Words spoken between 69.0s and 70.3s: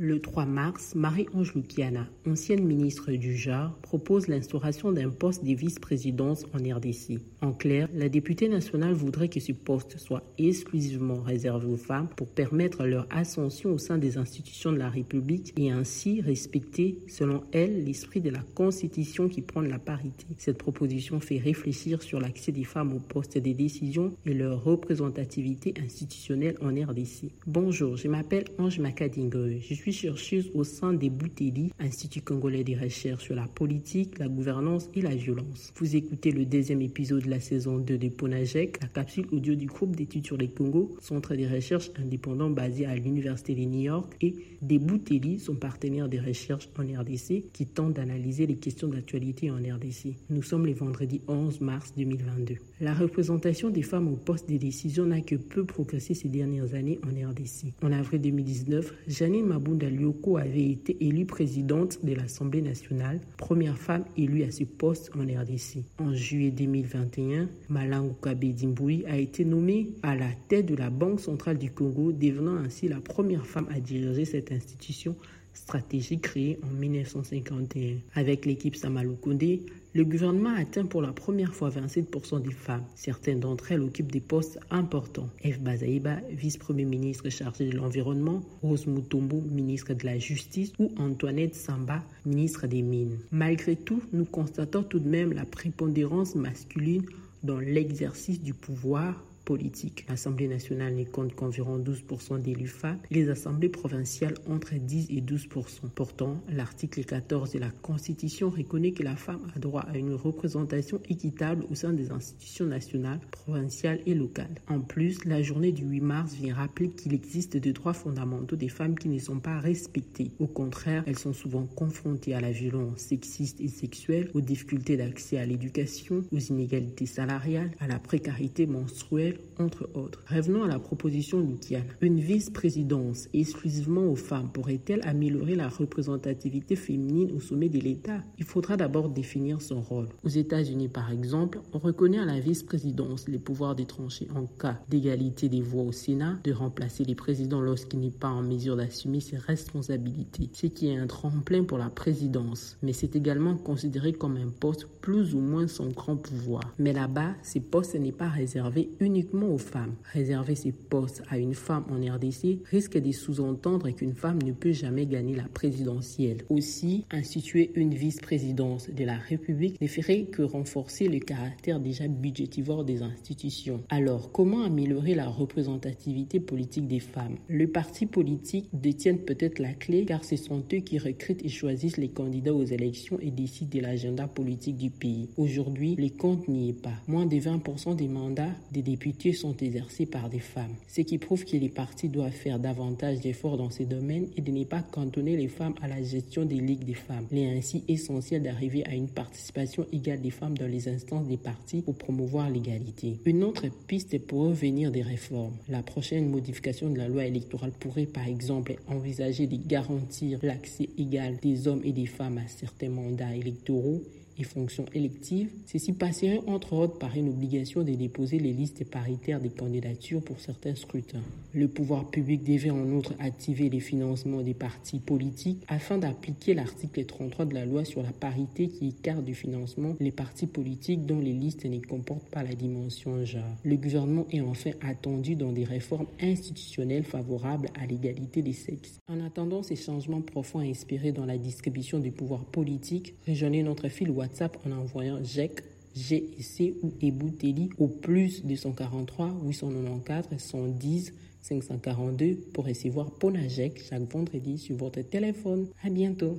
a été nommée à la